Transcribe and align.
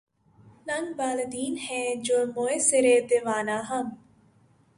ننگ 0.67 0.89
بالیدن 0.97 1.53
ہیں 1.65 1.89
جوں 2.05 2.25
موئے 2.35 2.57
سرِ 2.67 2.85
دیوانہ 3.09 3.57
ہم 3.69 3.85